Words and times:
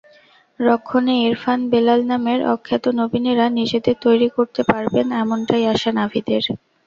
রক্ষণে 0.59 1.15
ইরফান-বেলাল 1.21 2.01
নামের 2.11 2.39
অখ্যাত 2.53 2.85
নবীনেরা 2.99 3.45
নিজেদের 3.59 3.95
তৈরি 4.05 4.27
করতে 4.29 4.61
পারবেন, 4.69 5.05
এমনটাই 5.21 5.63
আশা 5.73 5.91
নাভিদের। 5.97 6.43